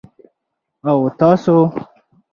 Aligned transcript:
_او 0.87 0.99
تاسو؟ 1.19 1.55